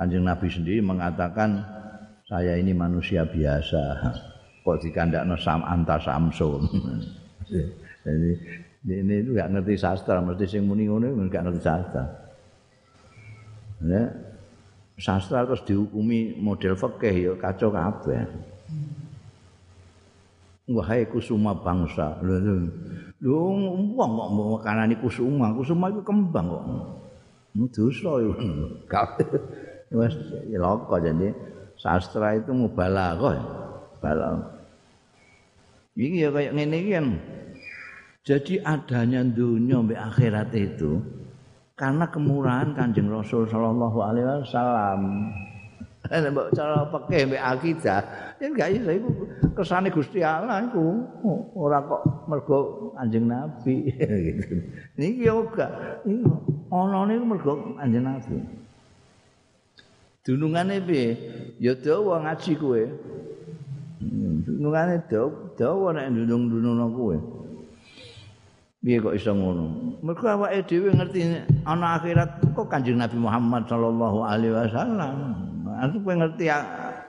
[0.00, 1.60] kanjeng Nabi sendiri mengatakan
[2.30, 3.82] saya ini manusia biasa.
[4.64, 6.62] Kok dikandakno sam anta samsun?
[8.06, 8.30] Jadi
[8.86, 10.22] ini itu gak ngerti sastra.
[10.22, 12.04] Mesti sing muni ngono gak ngerti sastra.
[13.82, 14.12] Ya
[15.00, 18.24] sastra terus dihukumi model fikih ya kacau kabeh.
[20.70, 22.20] Wahai kusuma bangsa.
[22.22, 22.68] Lho
[23.18, 25.50] lho wong kok makanane kusuma?
[25.56, 26.64] Kusuma itu kembang kok
[27.54, 28.32] dosa yo
[29.90, 30.14] wis
[30.54, 31.34] loko jadi
[31.74, 33.40] sastra itu mubalaghah
[33.98, 34.46] balagh
[35.98, 37.06] iki ya kayak ngene iki kan
[38.20, 41.00] jadi adanya dunia mbek akhirat itu
[41.80, 45.32] karena kemurahan Kanjeng Rasul sallallahu alaihi wasallam.
[46.10, 48.02] Nek mbok cara pekeh mbek akidah,
[48.42, 49.10] ya enggak iso iku
[49.54, 51.06] kesane Gusti Allah iku
[51.54, 54.58] ora kok mergo Kanjeng Nabi gitu.
[54.98, 55.70] Niki yo gak
[56.74, 58.42] ana niku mergo Kanjeng Nabi.
[60.26, 61.14] Dunungane piye?
[61.62, 62.82] Ya dawa ngaji kowe.
[64.42, 67.16] Dunungane dawa, dawa nek dunung-dunungno kowe.
[68.82, 69.94] Piye kok iso ngono?
[70.02, 75.49] Mergo awake dhewe ngerti ana akhirat kok Kanjeng Nabi Muhammad sallallahu alaihi wasallam.
[75.80, 76.52] Aku kowe ngerti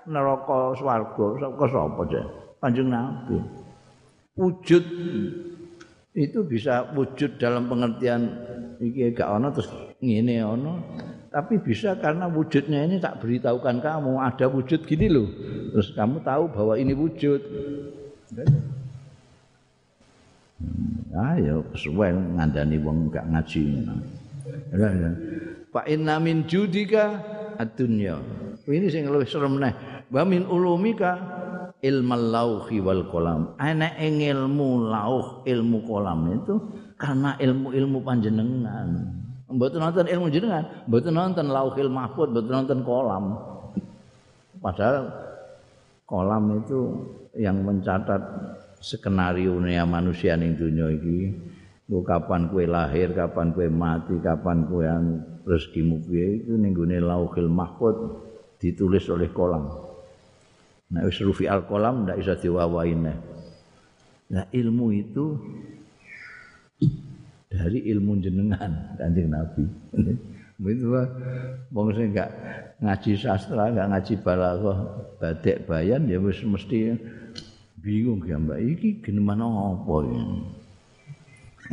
[0.08, 2.22] neraka swarga saka sapa je?
[2.64, 3.38] Kanjeng Nabi.
[4.40, 4.86] Wujud.
[6.16, 8.32] Itu bisa wujud dalam pengertian
[8.80, 9.72] iki gak ana terus
[10.04, 10.76] ngene ana
[11.32, 15.32] tapi bisa karena wujudnya ini tak beritahukan kamu ada wujud gini loh.
[15.72, 17.40] Terus kamu tahu bahwa ini wujud.
[21.16, 23.64] Ayo suwe ngandani wong gak ngaji.
[25.72, 27.24] Pak inna min judika
[27.56, 28.20] ad-dunya
[28.70, 29.74] ini sing luwih serem neh
[30.12, 31.18] wa min ulumika
[31.82, 33.57] ilmal lauhi wal kolam.
[33.57, 36.55] Ana ing ilmu lauh ilmu kolam itu
[36.95, 38.89] karena ilmu-ilmu panjenengan.
[39.51, 43.26] Mboten nonton ilmu jenengan mboten nonton lauhil mahfud mboten nonton kolam.
[44.62, 45.09] Padahal
[46.05, 46.80] kolam itu
[47.36, 48.22] yang mencatat
[48.78, 51.49] skenario nya manusia ning dunia iki.
[51.91, 54.88] Kapan kue lahir kapan kue mati kapan kue
[55.43, 58.31] rezekimu piye itu ning gone lauhil mahfud
[58.62, 59.66] ditulis oleh kolam.
[60.93, 61.18] Nah wis
[61.49, 63.18] al kolam ndak bisa diwawaine.
[64.30, 65.26] Nah ilmu itu
[67.49, 69.66] dari ilmu jenengan kanjeng nabi.
[70.62, 70.93] Itu
[71.74, 72.30] wong sing enggak
[72.78, 74.78] ngaji sastra enggak ngaji balaghah
[75.18, 76.93] badek bayan ya wis mesti
[77.82, 78.62] bingung ya mbak.
[78.62, 80.22] Iki geneman apa ya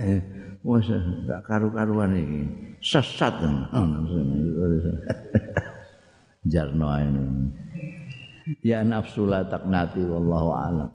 [0.08, 0.20] eh
[0.64, 0.88] wis
[1.28, 2.42] gak karu-karuan iki.
[2.80, 3.34] Sesat
[6.48, 6.88] jarno
[8.64, 10.86] ya nafsu la taknati wallahu alam